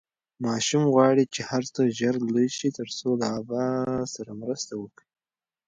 ماشوم 0.45 0.83
غواړي 0.93 1.23
چې 1.33 1.41
هر 1.49 1.63
څه 1.73 1.81
ژر 1.97 2.15
لوی 2.31 2.47
شي 2.57 2.69
ترڅو 2.77 3.09
له 3.21 3.27
ابا 3.39 3.65
سره 4.15 4.31
مرسته 4.41 4.73
وکړي. 4.81 5.07